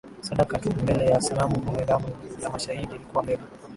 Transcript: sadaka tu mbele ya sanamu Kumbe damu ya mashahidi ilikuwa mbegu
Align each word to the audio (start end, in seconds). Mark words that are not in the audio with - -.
sadaka 0.21 0.57
tu 0.59 0.69
mbele 0.81 1.05
ya 1.05 1.21
sanamu 1.21 1.59
Kumbe 1.61 1.85
damu 1.85 2.07
ya 2.43 2.49
mashahidi 2.49 2.95
ilikuwa 2.95 3.23
mbegu 3.23 3.43